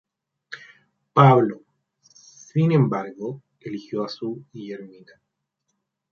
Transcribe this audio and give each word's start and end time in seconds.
Pablo, 1.13 1.61
sin 2.01 2.71
embargo, 2.71 3.43
eligió 3.59 4.03
a 4.03 4.09
su 4.09 4.43
Guillermina. 4.51 5.21